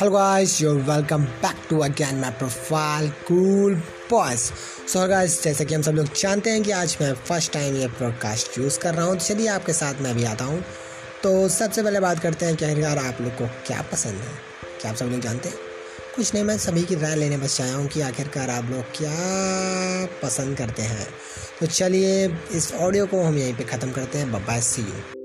Hello 0.00 0.12
guys, 0.12 0.60
you're 0.60 0.80
welcome 0.86 1.26
back 1.42 1.56
to 1.68 1.82
again 1.82 2.20
my 2.20 2.30
profile 2.30 3.10
cool 3.26 3.72
boys. 4.08 4.42
So 4.86 5.00
guys, 5.08 5.42
जैसे 5.44 5.64
कि 5.64 5.74
हम 5.74 5.82
सब 5.82 5.92
लोग 5.92 6.12
जानते 6.16 6.50
हैं 6.50 6.62
कि 6.62 6.70
आज 6.70 6.96
मैं 7.00 7.12
फ़र्स्ट 7.28 7.52
टाइम 7.52 7.76
ये 7.76 7.88
प्रोडकास्ट 7.96 8.58
यूज़ 8.58 8.78
कर 8.78 8.94
रहा 8.94 9.06
हूँ 9.06 9.16
तो 9.16 9.24
चलिए 9.24 9.48
आपके 9.48 9.72
साथ 9.72 10.02
मैं 10.02 10.14
भी 10.16 10.24
आता 10.24 10.44
हूँ। 10.44 10.62
तो 11.22 11.48
सबसे 11.48 11.82
पहले 11.82 12.00
बात 12.00 12.20
करते 12.20 12.46
हैं 12.46 12.56
कि 12.56 12.64
आखिरकार 12.64 12.98
आप 12.98 13.20
लोग 13.20 13.32
को 13.32 13.46
क्या 13.66 13.82
पसंद 13.92 14.20
है। 14.20 14.38
क्या 14.80 14.90
आप 14.90 14.96
सब 14.96 15.04
लोग 15.04 15.20
जानते 15.20 15.48
हैं? 15.48 15.58
कुछ 16.16 16.34
नहीं 16.34 16.44
मैं 16.44 16.58
सभी 16.58 16.82
की 16.82 16.94
राय 16.94 17.16
लेने 17.16 17.36
बस 17.36 17.60
आया 17.60 17.74
हूँ 17.74 17.88
कि 17.88 18.00
आखिरकार 18.00 18.50
आप 18.50 18.70
लोग 18.70 18.96
क्या 18.96 20.08
पसंद 20.22 20.58
करते 20.58 20.82
हैं। 20.82 21.08
तो 21.60 21.66
चलिए 21.66 22.26
इस 22.52 22.72
ऑडियो 22.72 23.06
को 23.06 23.22
हम 23.22 23.38
यहीं 23.38 23.54
पे 23.54 23.64
ख़त्म 23.76 23.92
करते 23.92 24.18
हैं। 24.18 24.32
Bye 24.32 24.60
C 24.60 24.82
you 24.82 25.17